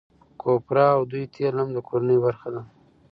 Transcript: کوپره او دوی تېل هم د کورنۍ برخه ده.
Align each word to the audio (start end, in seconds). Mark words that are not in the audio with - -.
کوپره 0.41 0.83
او 0.95 1.01
دوی 1.11 1.23
تېل 1.33 1.55
هم 1.61 1.69
د 1.73 1.77
کورنۍ 1.87 2.17
برخه 2.25 2.47
ده. 2.53 2.61